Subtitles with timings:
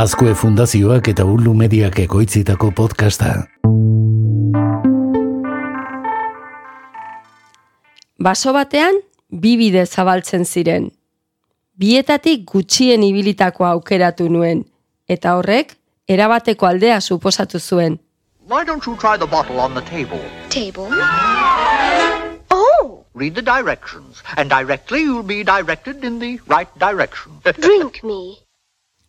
[0.00, 3.34] Azkue Fundazioak eta Ulu Mediak ekoitzitako podcasta.
[8.16, 8.96] Baso batean,
[9.28, 10.88] bi bide zabaltzen ziren.
[11.76, 14.64] Bietatik gutxien ibilitako aukeratu nuen,
[15.04, 15.76] eta horrek,
[16.08, 18.00] erabateko aldea suposatu zuen.
[18.48, 20.24] Why don't you try the bottle on the table?
[20.48, 20.88] Table?
[22.48, 27.42] Oh, Read the directions, and directly you'll be directed in the right direction.
[27.44, 28.39] drink me.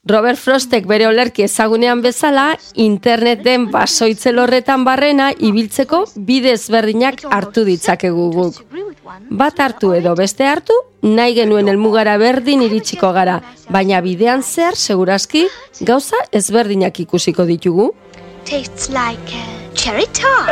[0.09, 8.25] Robert Frostek bere olerki ezagunean bezala, interneten basoitzel horretan barrena ibiltzeko bide ezberdinak hartu ditzakegu
[8.33, 8.57] guk.
[9.29, 10.73] Bat hartu edo beste hartu,
[11.05, 13.37] nahi genuen helmugara berdin iritsiko gara,
[13.69, 15.45] baina bidean zehar segurazki
[15.85, 17.91] gauza ezberdinak ikusiko ditugu.
[18.43, 19.45] Tastes like
[19.75, 20.49] cherry tart.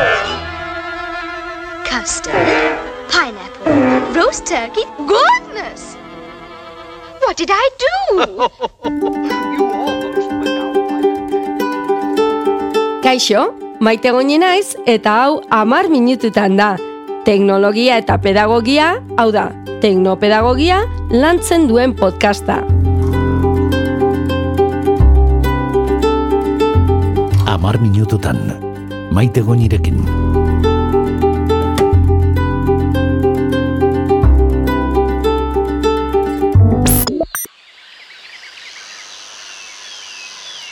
[1.89, 2.53] Custard.
[3.09, 4.13] Pineapple.
[4.13, 4.85] Roast turkey.
[5.09, 5.88] Goodness!
[7.29, 7.93] What did I do?
[9.53, 11.13] you almost went out like a
[13.05, 16.73] Kaixo, maite goni naiz eta hau amar minututan da.
[17.30, 20.81] Teknologia eta pedagogia, hau da, teknopedagogia
[21.13, 22.66] lantzen duen podcasta.
[27.45, 28.41] Amar minututan.
[29.13, 30.19] Maite goinirekin.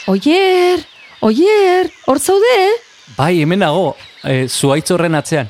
[0.07, 0.79] Oier,
[1.19, 2.59] oier, hor zaude?
[3.17, 3.89] Bai, hemen nago,
[4.23, 5.49] e, zuaitz horren atzean.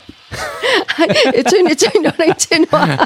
[1.37, 2.97] etxoin, etxoin, orain txenoa.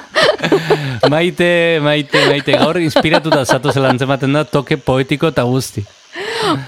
[1.11, 1.49] Maite,
[1.83, 5.83] maite, maite, gaur inspiratuta zatu zela antzematen da toke poetiko eta guzti.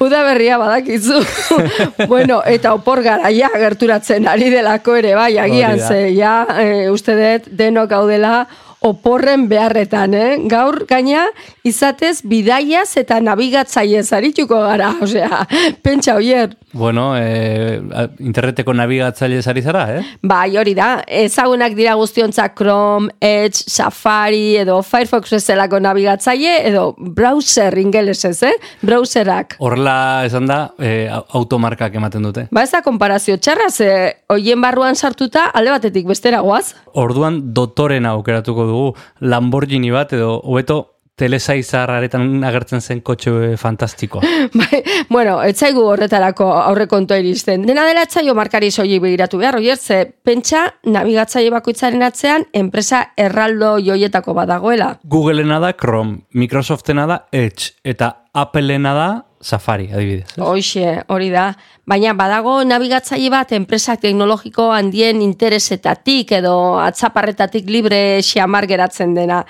[0.03, 1.21] Uda berria badakizu.
[2.11, 7.47] bueno, eta opor garaia gerturatzen ari delako ere, bai, agian ze, ja, e, uste dut
[7.63, 8.35] denok gaudela
[8.83, 10.37] oporren beharretan, eh?
[10.51, 11.25] Gaur gaina
[11.63, 15.45] izatez bidaiaz eta nabigatzaiez arituko gara, osea,
[15.81, 16.57] pentsa oier.
[16.73, 17.77] Bueno, e,
[18.25, 20.01] interneteko nabigatzaile ari zara, eh?
[20.25, 27.77] Bai, hori da, ezagunak dira guztiontzak Chrome, Edge, Safari edo Firefox bezalako nabigatzaile edo browser
[27.77, 28.53] ingelesez, eh?
[28.81, 29.55] Browserak.
[29.63, 32.47] Horrela esan da, e, au- automarkak ematen dute.
[32.51, 33.89] Ba ez da konparazio txarra, ze
[34.33, 36.73] hoien barruan sartuta alde batetik bestera goaz.
[36.97, 40.81] Orduan dotorena aukeratuko dugu Lamborghini bat edo hobeto
[41.19, 44.23] telesaizarraretan agertzen zen kotxe fantastikoa.
[44.59, 44.81] Bai,
[45.13, 47.67] bueno, etzaigu horretarako aurrekontua iristen.
[47.69, 53.75] Dena dela etzaio markari soilik begiratu behar, oier, ze pentsa nabigatzaile bakoitzaren atzean enpresa erraldo
[53.83, 54.95] joietako badagoela.
[55.05, 59.09] Googleena da Chrome, Microsoftena da Edge eta Appleena da
[59.43, 60.37] Safari, adibidez.
[60.39, 61.51] Hoxe, hori da.
[61.85, 69.43] Baina badago nabigatzaile bat enpresak teknologiko handien interesetatik edo atzaparretatik libre xamar geratzen dena.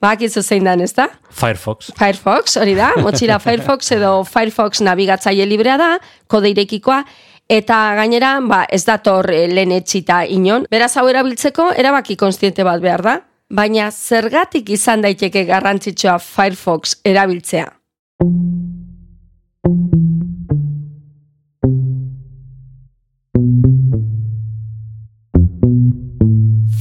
[0.00, 1.06] Bakizu zein dan, ez da?
[1.30, 1.92] Firefox.
[1.98, 5.92] Firefox, hori da, motxila Firefox edo Firefox nabigatzaile librea da,
[6.26, 7.02] kode irekikoa,
[7.48, 10.66] eta gainera, ba, ez dator eh, lehen etxita inon.
[10.72, 13.16] Beraz hau erabiltzeko, erabaki konstiente bat behar da,
[13.54, 17.70] baina zergatik izan daiteke garrantzitsua Firefox erabiltzea.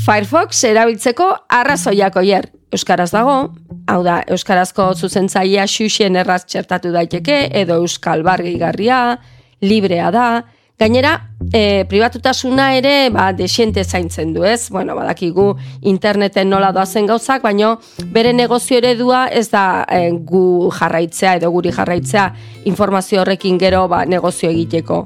[0.04, 2.50] Firefox erabiltzeko arrazoiak oier.
[2.76, 3.36] Euskaraz dago,
[3.88, 9.18] hau da, Euskarazko zuzentzailea xuxen erraz txertatu daiteke, edo Euskal Bargigarria,
[9.64, 10.28] librea da,
[10.84, 14.68] Gainera, e, pribatutasuna ere ba, desiente zaintzen du, ez?
[14.70, 15.54] Bueno, badakigu
[15.88, 17.78] interneten nola doazen gauzak, baino
[18.12, 22.26] bere negozio eredua ez da e, gu jarraitzea edo guri jarraitzea
[22.68, 25.00] informazio horrekin gero ba, negozio egiteko.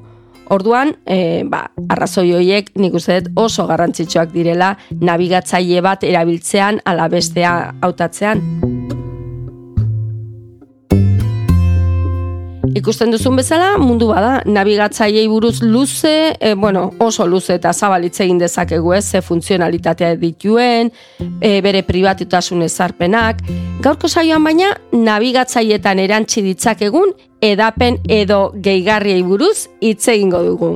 [0.49, 7.05] Orduan, e, ba, arrazoi horiek nik uste dut oso garrantzitsuak direla nabigatzaile bat erabiltzean ala
[7.13, 7.53] bestea
[7.85, 8.76] hautatzean.
[12.77, 18.37] Ikusten duzun bezala, mundu bada, nabigatzailei buruz luze, e, bueno, oso luze eta zabalitze egin
[18.37, 20.91] dezakegu ez, ze funtzionalitatea dituen,
[21.41, 23.41] e, bere pribatutasun ezarpenak.
[23.81, 30.71] Gaurko saioan baina, nabigatzailetan erantzi ditzakegun, edapen edo gehigarriei buruz hitz egingo dugu.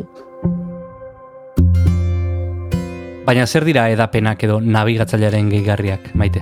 [3.28, 6.42] Baina zer dira edapenak edo nabigatzailearen gehigarriak, maite?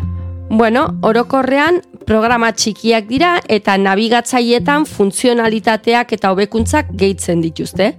[0.50, 7.92] Bueno, orokorrean programa txikiak dira eta nabigatzailetan funtzionalitateak eta hobekuntzak gehitzen dituzte.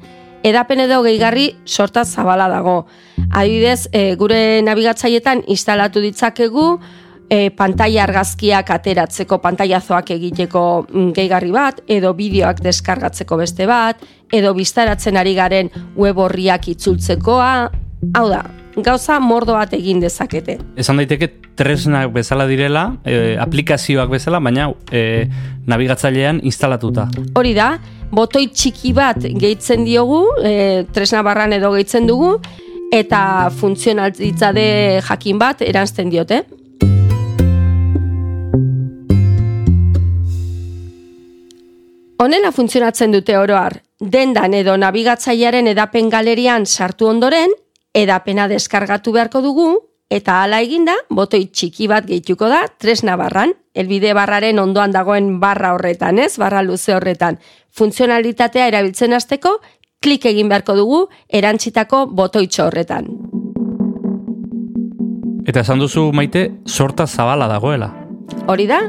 [0.42, 2.86] Edapen edo gehigarri sorta zabala dago.
[3.30, 6.66] Adibidez, e, gure nabigatzailetan instalatu ditzakegu
[7.30, 14.02] e, pantaila argazkiak ateratzeko pantailazoak egiteko mm, gehigarri bat, edo bideoak deskargatzeko beste bat,
[14.32, 17.52] edo biztaratzen ari garen web horriak itzultzekoa,
[18.16, 18.42] hau da,
[18.82, 20.58] gauza mordo bat egin dezakete.
[20.80, 21.28] Esan daiteke
[21.58, 25.26] tresnak bezala direla, e, aplikazioak bezala, baina e,
[25.70, 27.08] nabigatzailean instalatuta.
[27.36, 27.74] Hori da,
[28.10, 30.54] botoi txiki bat gehitzen diogu, e,
[30.94, 32.36] tresna barran edo gehitzen dugu,
[32.92, 34.64] eta funtzionalitzade
[35.06, 36.42] jakin bat eranzten diote.
[42.20, 47.54] Honela funtzionatzen dute oroar, dendan edo nabigatzailearen edapen galerian sartu ondoren,
[47.94, 49.68] edapena deskargatu beharko dugu,
[50.10, 55.74] eta hala eginda, botoi txiki bat gehituko da, tresna barran, elbide barraren ondoan dagoen barra
[55.76, 57.38] horretan, ez, barra luze horretan.
[57.76, 59.60] Funtzionalitatea erabiltzen hasteko,
[60.02, 63.10] klik egin beharko dugu, erantzitako botoitxo horretan.
[65.46, 67.90] Eta esan duzu maite, sorta zabala dagoela.
[68.50, 68.80] Hori da,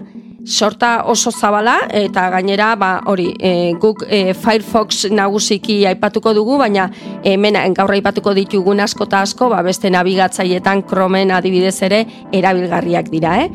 [0.45, 6.89] sorta oso zabala eta gainera ba hori e, guk e, Firefox nagusiki aipatuko dugu baina
[7.23, 13.37] hemen gaur aipatuko ditugun asko ta asko ba beste nabigatzailetan Chromeen adibidez ere erabilgarriak dira
[13.43, 13.49] eh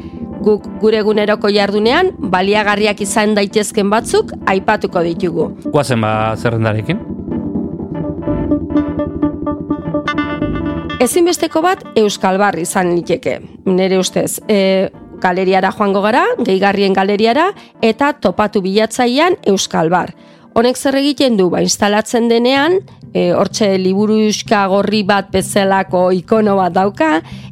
[0.47, 7.17] guk gure eguneroko jardunean baliagarriak izan daitezken batzuk aipatuko ditugu Guazen ba zerrendarekin.
[10.97, 13.35] Ezinbesteko bat Euskal Bar izan liteke.
[13.69, 14.89] Nere ustez, e,
[15.21, 17.51] galeriara joango gara, gehigarrien galeriara,
[17.83, 20.15] eta topatu bilatzaian Euskal Bar.
[20.57, 22.79] Honek zer egiten du, ba, instalatzen denean,
[23.13, 27.11] e, hortxe liburuska gorri bat bezalako ikono bat dauka,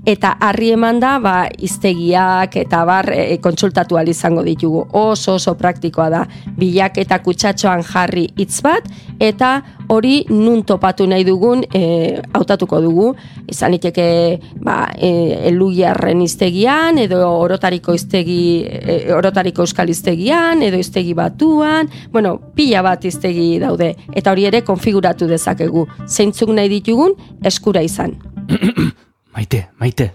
[0.09, 1.35] eta harri eman da, ba,
[1.69, 4.87] iztegiak eta bar e, kontsultatu izango ditugu.
[4.93, 6.27] Oso oso praktikoa da.
[6.57, 8.89] Bilak eta kutsatxoan jarri hitz bat,
[9.21, 13.15] eta hori nun topatu nahi dugun e, hautatuko dugu.
[13.49, 21.15] Izan liteke ba, e, eluiarren iztegian, edo orotariko iztegi, e, orotariko euskal iztegian, edo iztegi
[21.15, 23.97] batuan, bueno, pila bat iztegi daude.
[24.15, 25.89] Eta hori ere konfiguratu dezakegu.
[26.07, 28.15] Zeintzuk nahi ditugun, eskura izan.
[29.35, 30.13] Maite, maite.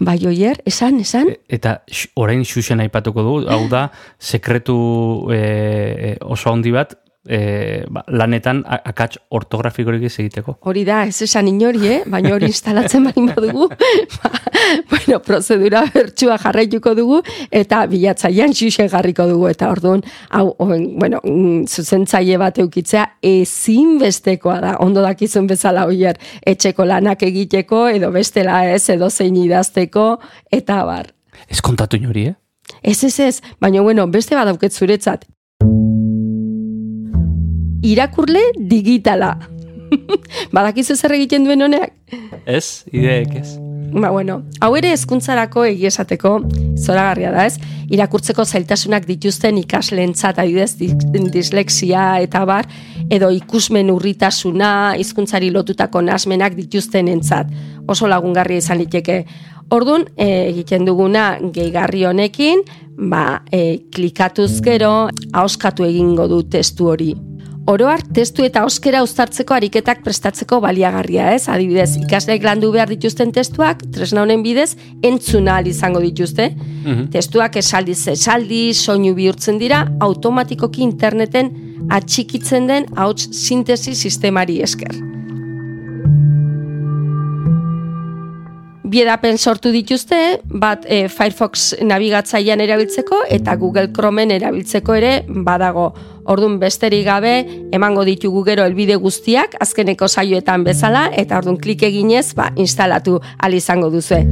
[0.04, 1.28] Bai, oier, esan, esan?
[1.30, 1.78] E- Eta
[2.20, 3.86] orain xuxen aipatuko du, hau da,
[4.18, 4.76] sekretu
[5.32, 6.96] e, oso handi bat,
[7.28, 10.56] e, ba, lanetan akats ortografikorik ez egiteko.
[10.68, 11.98] Hori da, ez esan inori, eh?
[12.10, 13.68] baina hori instalatzen bali badugu,
[14.18, 14.30] ba,
[14.90, 21.20] bueno, prozedura bertsua jarraituko dugu, eta bilatzailean xuxen jarriko dugu, eta orduan, hau, oen, bueno,
[21.24, 28.64] mm, zuzentzaile bat eukitzea ezinbestekoa da, ondo dakizun bezala hoier, etxeko lanak egiteko, edo bestela
[28.70, 30.14] ez, edo zein idazteko,
[30.52, 31.12] eta bar.
[31.48, 32.40] Ez kontatu inori, eh?
[32.82, 35.26] Ez, ez, ez, baina bueno, beste badauket zuretzat.
[37.84, 39.34] Irakurle digitala.
[40.54, 41.92] Badakizu zer egiten duen honeak?
[42.46, 43.54] Ez, ideek ez.
[43.94, 46.32] Ba, bueno, hau ere hezkuntzarako egia esateko
[46.80, 47.60] zoragarria da, ez?
[47.94, 52.66] Irakurtzeko zailtasunak dituzten ikasleentzat adibidez di- dislexia eta bar
[53.12, 57.52] edo ikusmen urritasuna, hizkuntzari lotutako nasmenak dituztenentzat.
[57.86, 59.20] Oso lagungarria izan liteke.
[59.70, 62.64] Ordun e, egiten duguna gehigarri honekin,
[62.98, 67.12] ba, e, klikatuz gero ahoskatu egingo du testu hori.
[67.64, 71.46] Oroar, testu eta oskera uztartzeko ariketak prestatzeko baliagarria, ez?
[71.48, 76.50] Adibidez, ikasleek landu behar dituzten testuak, tresna honen bidez, entzuna ahal izango dituzte.
[77.14, 81.50] Testuak esaldi esaldi, soinu bihurtzen dira, automatikoki interneten
[81.88, 85.00] atxikitzen den hauts sintesi sistemari esker.
[88.94, 90.18] Biedapen sortu dituzte,
[90.60, 95.88] bat e, Firefox nabigatzailean erabiltzeko eta Google Chromeen erabiltzeko ere badago.
[96.24, 97.34] Ordun besterik gabe
[97.72, 103.54] emango ditugu gero helbide guztiak azkeneko saioetan bezala eta ordun klik eginez ba instalatu al
[103.54, 104.22] izango duzu.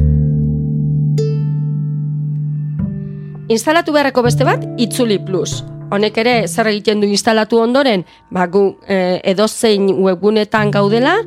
[3.52, 5.60] Instalatu beharreko beste bat Itzuli Plus.
[5.92, 11.18] Honek ere zer egiten du instalatu ondoren, ba gu e, edozein webgunetan gaudela,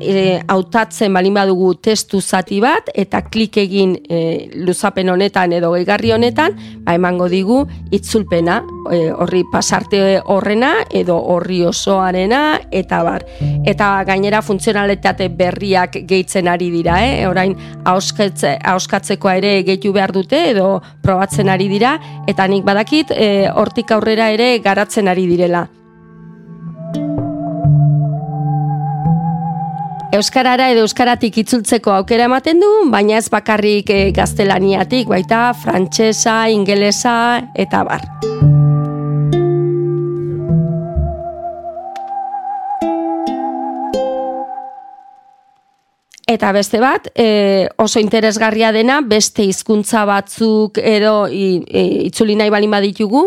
[0.00, 6.12] e, hautatzen balin badugu testu zati bat eta klik egin e, luzapen honetan edo gehigarri
[6.14, 7.60] honetan, ba emango digu
[7.94, 8.60] itzulpena,
[8.92, 13.26] e, horri pasarte horrena edo horri osoarena eta bar.
[13.66, 17.28] Eta gainera funtzionalitate berriak gehitzen ari dira, eh?
[17.28, 21.96] Orain ahoskatze, ahoskatzekoa ere gehitu behar dute edo probatzen ari dira
[22.28, 25.66] eta nik badakit e, hortik aurrera ere garatzen ari direla.
[30.14, 37.14] Euskarara edo euskaratik itzultzeko aukera ematen du, baina ez bakarrik e, gaztelaniatik, baita frantsesa, ingelesa
[37.58, 38.04] eta bar.
[46.30, 52.54] Eta beste bat, e, oso interesgarria dena, beste hizkuntza batzuk edo i, e, itzuli nahi
[52.54, 53.26] balin baditugu,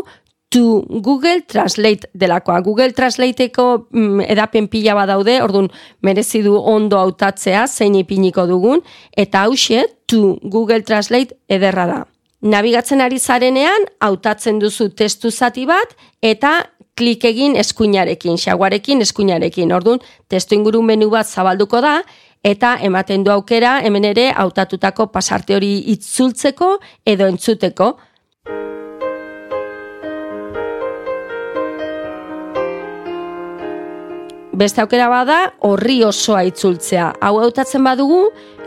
[0.58, 2.62] to Google Translate delakoa.
[2.62, 5.70] Google Translateeko mm, edapen pila badaude, orduan
[6.02, 8.82] merezi du ondo hautatzea zein ipiniko dugun,
[9.14, 12.00] eta hause to Google Translate ederra da.
[12.42, 15.94] Nabigatzen ari zarenean, hautatzen duzu testu zati bat,
[16.26, 16.56] eta
[16.98, 19.74] klik egin eskuinarekin, xaguarekin eskuinarekin.
[19.78, 22.00] Orduan, testu inguru menu bat zabalduko da,
[22.42, 27.94] eta ematen du aukera hemen ere hautatutako pasarte hori itzultzeko edo entzuteko.
[34.58, 35.36] Beste aukera bada
[35.68, 37.12] horri osoa itzultzea.
[37.22, 38.24] Hau hautatzen badugu,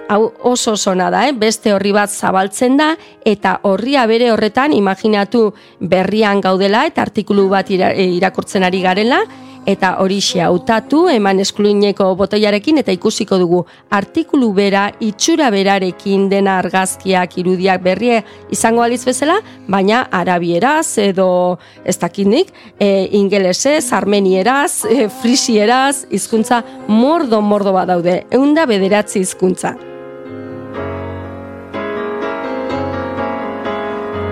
[0.07, 1.33] hau oso osona da, eh?
[1.35, 2.93] beste horri bat zabaltzen da,
[3.27, 5.49] eta horria bere horretan, imaginatu
[5.81, 9.19] berrian gaudela, eta artikulu bat ira, irakurtzen ari garela,
[9.67, 17.37] eta hori hautatu eman eskluineko botoiarekin eta ikusiko dugu artikulu bera, itxura berarekin dena argazkiak
[17.39, 26.07] irudiak berrie izango aliz bezala, baina arabieraz edo ez dakinik, e, ingelesez, armenieraz, e, frisieraz,
[26.11, 29.77] hizkuntza mordo-mordo bat daude, eunda bederatzi hizkuntza.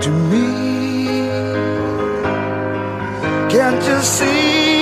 [0.00, 0.46] to me.
[3.50, 4.77] Can't you see?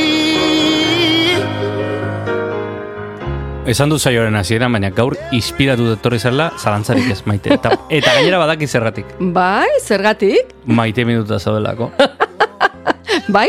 [3.67, 7.51] Esan du zaioren hasieran, baina gaur inspiratu detorri zela, zalantzarik ez maite.
[7.57, 9.09] Eta, eta gainera badaki zergatik.
[9.35, 10.53] Bai, zergatik?
[10.71, 11.91] Maite minuta zaudelako.
[13.35, 13.49] Bai?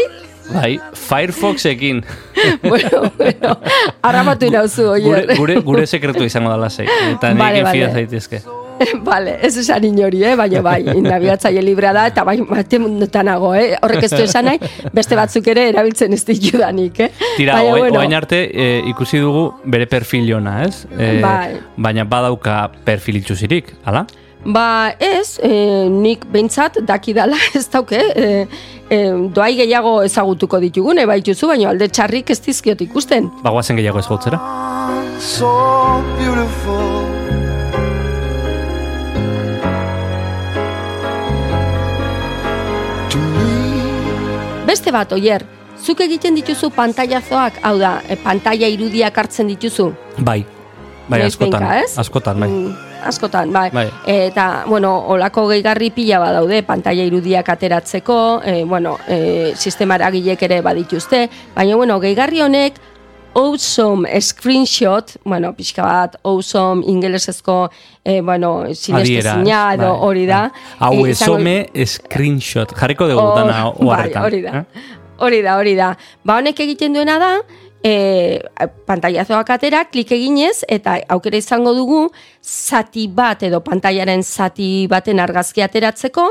[0.50, 2.01] Bai, Firefoxekin.
[2.63, 3.57] bueno, bueno,
[4.01, 5.36] arramatu inauzu, Gure, oier.
[5.38, 6.88] gure, gure sekretu izango dala zei.
[7.12, 7.75] Eta Vale, nik vale.
[7.77, 8.41] fida zaitezke.
[9.10, 10.36] Vale, ez esan inori, eh?
[10.39, 13.72] baina bai, nabigatzaile librea da, eta bai, mate mundutanago, eh?
[13.84, 14.62] horrek ez du esan nahi,
[14.93, 17.10] beste batzuk ere erabiltzen ez ditudanik, eh?
[17.38, 20.86] Tira, Baina, oain, bueno, oain arte e, ikusi dugu bere perfil ona, ez?
[20.98, 21.57] E, Bai.
[21.77, 24.05] Baina badauka perfil itxusirik, ala?
[24.48, 25.51] Ba, ez, e,
[25.91, 28.46] nik behintzat dakidala ez dauke, e,
[28.89, 29.01] e,
[29.36, 33.31] doai gehiago ezagutuko ditugune, baituzu, baina alde txarrik ez dizkiot ikusten.
[33.43, 34.39] Bagoazen gehiago ez gautzera.
[35.19, 35.51] So
[36.19, 36.97] beautiful.
[44.88, 45.44] Beste bat, oier,
[45.84, 49.89] zuk egiten dituzu pantailazoak, hau da, e, pantaila irudiak hartzen dituzu?
[50.24, 50.46] Bai,
[51.10, 51.98] bai, Noiz askotan, behinka, ez?
[52.00, 52.48] askotan, bai.
[52.48, 53.65] Mm, askotan, bai.
[53.75, 53.84] Bai.
[54.08, 58.17] Eta, bueno, olako gehigarri pila badaude, pantaila irudiak ateratzeko,
[58.48, 61.25] e, bueno, e, sistema eragilek ere badituzte,
[61.58, 62.79] baina, bueno, gehigarri honek,
[63.38, 67.58] awesome screenshot, bueno, pixka bat, awesome ingelesezko,
[68.03, 70.41] e, bueno, sinestezina edo bai, hori da.
[70.50, 70.62] bai.
[70.79, 72.74] Hau izango- esome screenshot.
[72.79, 74.24] Jarriko dugu Oh, dana bai, oharretan.
[74.25, 74.58] hori da.
[74.58, 74.65] eh?
[75.20, 75.91] Hori da, hori da.
[76.24, 77.32] Ba honek egiten duena da,
[77.84, 77.94] e,
[78.86, 82.08] pantailazoak atera, klik eginez, eta aukera izango dugu,
[82.44, 86.27] zati bat edo pantailaren zati baten argazki ateratzeko,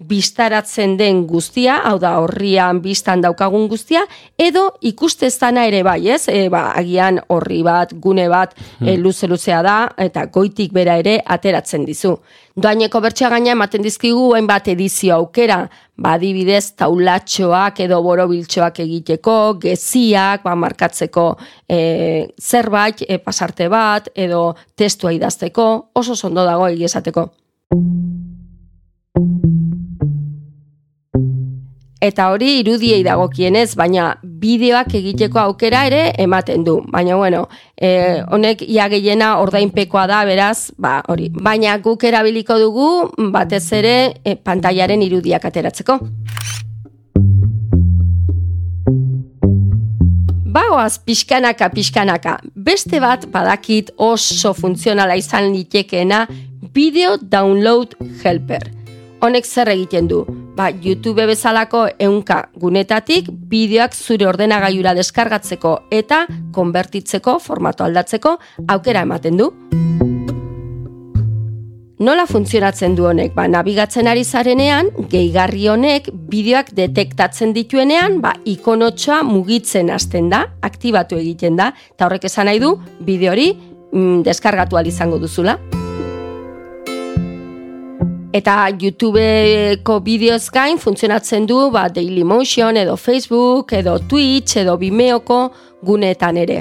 [0.00, 4.06] bistaratzen den guztia, hau da horrian bistan daukagun guztia,
[4.40, 6.22] edo ikuste ez dana ere bai, ez?
[6.32, 11.18] E, ba, agian horri bat, gune bat, e, luze luzea da, eta goitik bera ere
[11.20, 12.16] ateratzen dizu.
[12.60, 15.60] Doaineko bertxea gaina ematen dizkigu hainbat edizio aukera,
[16.00, 21.28] ba, adibidez taulatxoak edo borobiltxoak egiteko, geziak, ba, markatzeko
[21.68, 27.28] e, zerbait, e, pasarte bat, edo testua idazteko, oso ondo dago egia esateko.
[32.00, 36.78] Eta hori irudiei dagokienez, baina bideoak egiteko aukera ere ematen du.
[36.88, 37.42] Baina bueno,
[37.76, 41.28] e, honek ia gehiena ordainpekoa da, beraz, ba, hori.
[41.28, 42.88] Baina guk erabiliko dugu
[43.36, 46.00] batez ere e, pantailaren irudiak ateratzeko.
[50.50, 56.24] Bagoaz pixkanaka pixkanaka, beste bat badakit oso funtzionala izan litekeena
[56.72, 57.92] Video Download
[58.24, 58.70] Helper.
[59.20, 60.24] Honek zer egiten du?
[60.60, 68.34] Ba, YouTube bezalako eunka gunetatik bideoak zure ordenagailura deskargatzeko eta konbertitzeko, formato aldatzeko
[68.68, 69.48] aukera ematen du.
[72.04, 73.32] Nola funtzionatzen du honek?
[73.32, 81.16] Ba, nabigatzen ari zarenean, gehigarri honek bideoak detektatzen dituenean, ba, ikonotxoa mugitzen hasten da, aktibatu
[81.16, 85.56] egiten da, eta horrek esan nahi du, bideo hori mm, deskargatu izango duzula.
[88.30, 95.40] Eta YouTubeko bideoz gain funtzionatzen du ba, Dailymotion edo Facebook edo Twitch edo Vimeoko
[95.82, 96.60] guneetan ere.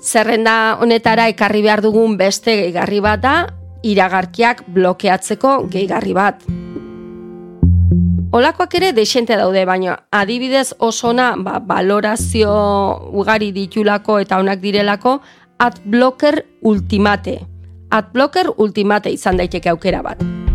[0.00, 3.34] Zerrenda honetara ekarri behar dugun beste gehigarri bat da,
[3.80, 6.44] iragarkiak blokeatzeko gehigarri bat.
[8.36, 12.52] Olakoak ere desente daude, baina adibidez osona ba, valorazio
[13.16, 15.22] ugari ditulako eta onak direlako
[15.60, 17.40] adblocker ultimate.
[17.90, 20.49] Adblocker Ultimate izan daiteke aukera bat.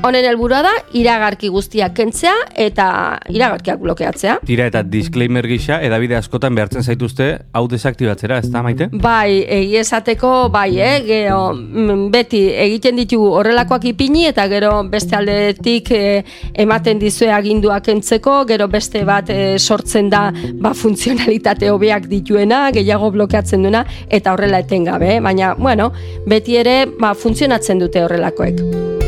[0.00, 2.84] Honen helburua da iragarki guztiak kentzea eta
[3.28, 4.38] iragarkiak blokeatzea.
[4.48, 8.88] Tira eta disclaimer gisa, edabide askotan behartzen zaituzte hau desaktibatzera, ez da, maite?
[8.96, 15.18] Bai, egi esateko, bai, eh, gero, mm, beti egiten ditugu horrelakoak ipini eta gero beste
[15.18, 16.24] aldetik eh,
[16.64, 23.12] ematen dizue aginduak kentzeko, gero beste bat eh, sortzen da ba, funtzionalitate hobeak dituena, gehiago
[23.18, 25.20] blokeatzen duena, eta horrela etengabe, eh?
[25.20, 25.92] baina, bueno,
[26.26, 28.98] beti ere ba, funtzionatzen dute horrelakoek.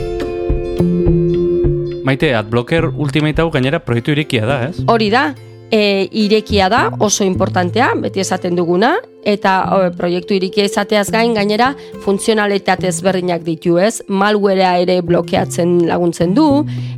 [2.05, 4.83] Maite, Adblocker Ultimate hau gainera proiektu irikia da, ez?
[4.91, 5.29] Hori da,
[5.71, 11.73] e, irekia da, oso importantea, beti esaten duguna, eta o, proiektu irikia izateaz gain gainera
[12.05, 14.03] funtzionalitate ezberdinak ditu, ez?
[14.09, 16.47] Malwarea ere blokeatzen laguntzen du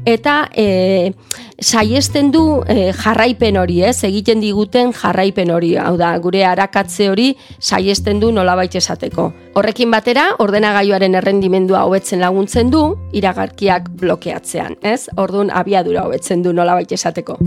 [0.08, 1.12] eta e,
[1.60, 3.96] saiesten du e, jarraipen hori, ez?
[4.04, 9.30] Egiten diguten jarraipen hori, hau da, gure arakatze hori saiesten du nolabait esateko.
[9.54, 15.06] Horrekin batera, ordenagailuaren errendimendua hobetzen laguntzen du iragarkiak blokeatzean, ez?
[15.16, 17.38] Ordun abiadura hobetzen du nolabait esateko.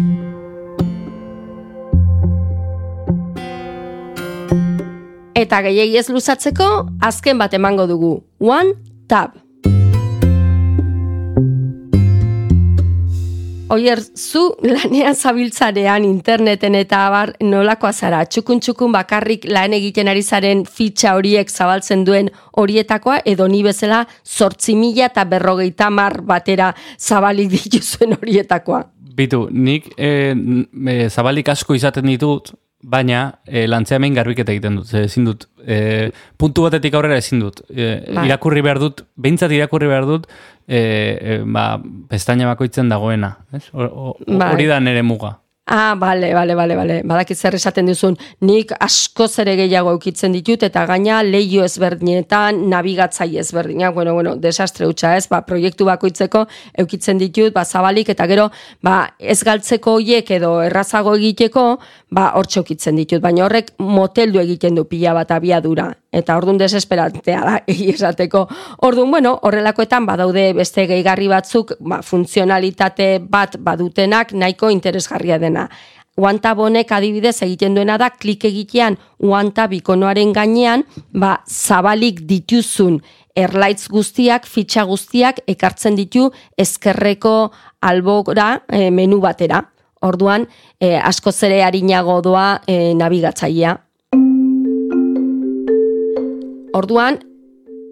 [5.48, 6.66] Eta gehiegi ez luzatzeko,
[7.08, 8.10] azken bat emango dugu.
[8.44, 8.74] One
[9.08, 9.38] tab.
[13.72, 20.26] Oier, zu lanean zabiltzarean interneten eta abar nolakoa zara, txukun txukun bakarrik lan egiten ari
[20.28, 22.28] zaren fitxa horiek zabaltzen duen
[22.60, 28.84] horietakoa, edo ni bezala sortzi mila eta berrogeita mar batera zabalik dituzuen horietakoa.
[29.16, 32.52] Bitu, nik e, e, zabalik asko izaten ditut,
[32.82, 34.92] baina e, lantzeamen garbiketa egiten dut.
[34.92, 37.64] Ze, ezin dut, e, puntu batetik aurrera ezin dut.
[37.70, 38.28] E, Bai.
[38.30, 40.30] irakurri behar dut, behintzat irakurri behar dut,
[40.68, 41.68] e, e, ba,
[42.10, 43.38] pestaina bakoitzen dagoena.
[43.54, 43.66] ez?
[43.74, 44.54] Bai.
[44.54, 45.38] Hori da nere muga.
[45.70, 47.02] Ah, bale, bale, bale, bale.
[47.04, 48.14] Badakit zer esaten duzun,
[48.48, 54.88] nik askoz ere gehiago eukitzen ditut, eta gaina leio ezberdinetan, nabigatzaile ezberdinak, bueno, bueno, desastre
[54.88, 56.46] hutsa ez, ba, proiektu bakoitzeko
[56.86, 58.48] eukitzen ditut, ba, zabalik, eta gero,
[58.80, 61.66] ba, ez galtzeko hoiek edo errazago egiteko,
[62.10, 67.42] ba, hortxe eukitzen ditut, baina horrek moteldu egiten du pila bat abiadura, eta ordun desesperantea
[67.44, 67.58] da,
[67.96, 68.46] esateko.
[68.88, 75.68] Ordun, bueno, horrelakoetan badaude beste gehigarri batzuk, ba, funtzionalitate bat badutenak nahiko interesgarria dena.
[76.18, 82.98] OneTab honek adibidez egiten duena da klik egitean OneTab ikonoaren gainean, ba, zabalik dituzun
[83.38, 87.52] erlaitz guztiak, fitxa guztiak ekartzen ditu ezkerreko
[87.86, 89.62] albora e, menu batera.
[90.02, 90.48] Orduan,
[90.80, 93.78] e, asko zere harinago doa e, nabigatzailea.
[96.78, 97.18] Orduan,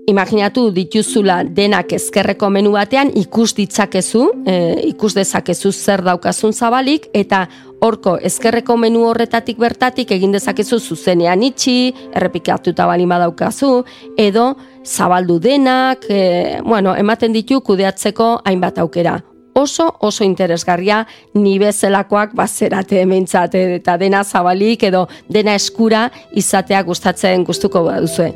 [0.07, 4.55] imaginatu dituzula denak ezkerreko menu batean ikus ditzakezu, e,
[4.91, 7.45] ikus dezakezu zer daukazun zabalik, eta
[7.81, 13.71] horko ezkerreko menu horretatik bertatik egin dezakezu zuzenean itxi, errepikatuta balin badaukazu,
[14.17, 14.51] edo
[14.85, 19.21] zabaldu denak, e, bueno, ematen ditu kudeatzeko hainbat aukera.
[19.57, 26.09] Oso, oso interesgarria ni bezalakoak bazerate hementzat eta dena zabalik edo dena eskura
[26.43, 28.33] izatea gustatzen gustuko baduzue.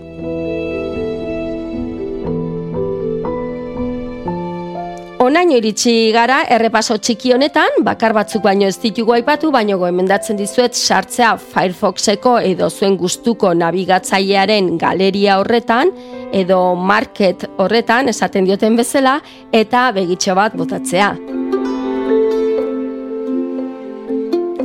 [5.30, 10.74] Onaino iritsi gara errepaso txiki honetan, bakar batzuk baino ez ditugu aipatu, baino goemendatzen dizuet
[10.74, 15.94] sartzea Firefoxeko edo zuen gustuko nabigatzailearen galeria horretan,
[16.34, 19.20] edo market horretan, esaten dioten bezala,
[19.54, 21.14] eta begitxo bat botatzea.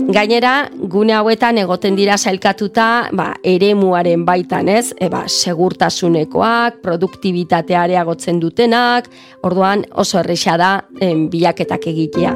[0.05, 4.93] Gainera, gune hauetan egoten dira sailkatuta, ba, eremuaren baitan, ez?
[5.01, 9.09] Eba, segurtasunekoak, produktibitatea areagotzen dutenak,
[9.43, 12.35] orduan oso erresa da em, bilaketak egitea.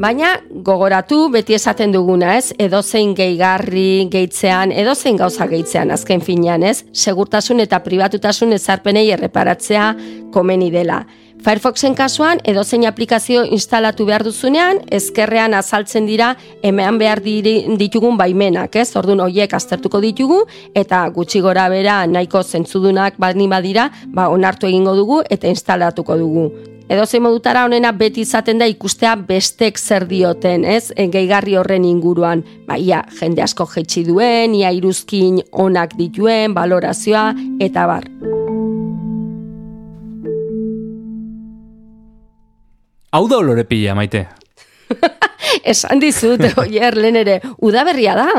[0.00, 2.54] Baina gogoratu beti esaten duguna, ez?
[2.56, 6.84] Edozein gehigarri gehitzean, edozein gauza gehitzean azken finean, ez?
[6.94, 9.90] Segurtasun eta pribatutasun ezarpenei erreparatzea
[10.32, 11.02] komeni dela.
[11.40, 18.90] Firefoxen kasuan edozein aplikazio instalatu behar duzunean, ezkerrean azaltzen dira emean behar ditugun baimenak, ez?
[19.00, 20.42] Ordun hoiek aztertuko ditugu
[20.76, 26.50] eta gutxi gora bera nahiko zentzudunak bani badira, ba onartu egingo dugu eta instalatuko dugu.
[26.90, 30.90] Edo zein modutara honena beti izaten da ikustea bestek zer dioten, ez?
[30.92, 37.30] Gehigarri horren inguruan, ba, ia, jende asko jetxi duen, ia iruzkin onak dituen, balorazioa,
[37.62, 38.10] eta bar.
[43.10, 44.28] Hau da olore pila, maite.
[45.66, 48.30] Esan dizut, oier, lehen ere, udaberria da.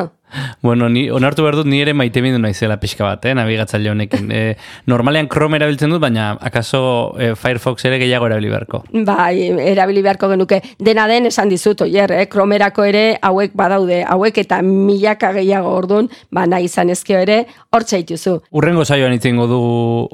[0.64, 4.30] Bueno, ni onartu behar dut ni ere maite mindu naizela pixka bat, eh, nabigatzaile honekin.
[4.42, 4.54] E,
[4.88, 6.80] normalean Chrome erabiltzen dut, baina akaso
[7.20, 8.80] e, Firefox ere gehiago erabili beharko.
[9.10, 10.62] Bai, erabili beharko genuke.
[10.80, 12.30] Dena den esan dizut, oier, eh?
[12.32, 17.42] kromerako ere hauek badaude, hauek eta milaka gehiago ordun, ba nahi izan ezkeo ere,
[17.76, 18.38] hor txaituzu.
[18.56, 19.60] Urrengo saioan itzingo du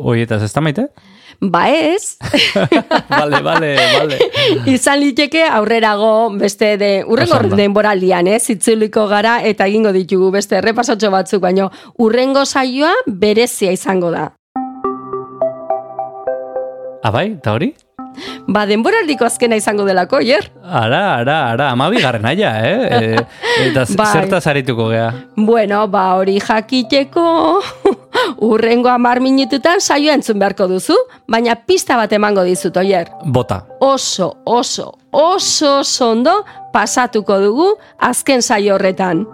[0.02, 0.88] hoietaz, ez da maite?
[1.40, 2.18] Ba ez,
[3.10, 4.18] Bale, bale, bale.
[4.74, 11.12] izan liteke aurrerago beste de urrengo denboraldian, ez, itzuliko gara eta egingo ditugu beste errepasotxo
[11.14, 11.70] batzuk, baino
[12.02, 14.32] urrengo saioa berezia izango da.
[17.06, 17.70] Abai, eta hori?
[18.50, 20.48] Ba, denboraldiko azkena izango delako, oier?
[20.66, 22.78] Ara, ara, ara, amabi garren aia, eh?
[22.98, 23.26] E,
[23.70, 24.08] eta Bai.
[24.16, 25.12] zertaz arituko gea.
[25.38, 27.28] Bueno, ba hori jakiteko
[28.38, 30.96] urrengo amar minututan saioa entzun beharko duzu,
[31.28, 33.12] baina pista bat emango dizut, oier.
[33.26, 33.64] Bota.
[33.80, 39.26] Oso, oso, oso oso ondo pasatuko dugu azken saio horretan.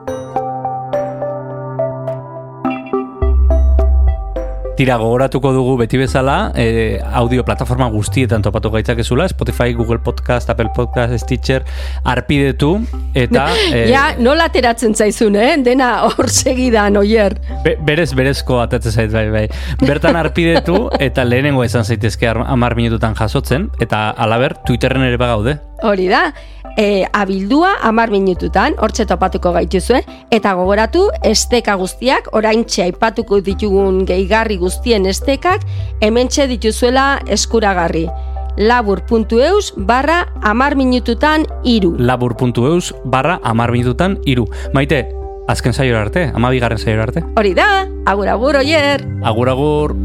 [4.74, 10.72] Tira gogoratuko dugu beti bezala, e, audio plataforma guztietan topatu gaitzakezula, Spotify, Google Podcast, Apple
[10.74, 11.62] Podcast, Stitcher,
[12.04, 12.80] arpidetu,
[13.14, 13.46] eta...
[13.74, 15.52] e, Ja, nola ateratzen zaizun, eh?
[15.62, 17.36] Dena hor segidan, oier.
[17.64, 19.46] Be, berez, berezko atatzen zait, bai, bai.
[19.86, 25.60] Bertan arpidetu, eta lehenengo izan zaitezke ar- amar minututan jasotzen, eta alaber, Twitterren ere bagaude.
[25.84, 26.34] Hori da,
[26.78, 34.58] e, abildua amar minututan, hortxe topatuko gaituzue, eta gogoratu, esteka guztiak, oraintxe aipatuko ditugun gehigarri
[34.62, 35.66] guztien estekak,
[36.02, 38.08] hementxe dituzuela eskuragarri.
[38.56, 41.96] labur.eus barra amar minututan iru.
[41.98, 44.46] labur.eus barra amar minututan iru.
[44.74, 45.08] Maite,
[45.48, 47.24] azken saiora arte, amabigarren saiora arte.
[47.36, 49.08] Hori da, agur agur oier!
[49.24, 49.98] Agur, agur.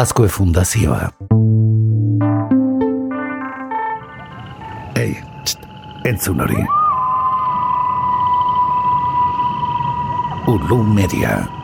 [0.00, 1.10] Azkue Fundazioa.
[4.94, 5.12] Ei,
[5.44, 5.58] txt,
[6.04, 6.64] entzun hori.
[10.46, 11.59] Ulu Media.